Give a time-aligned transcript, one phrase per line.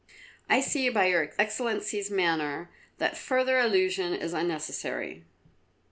[0.49, 5.25] "I see by Your Excellency's manner that further allusion is unnecessary."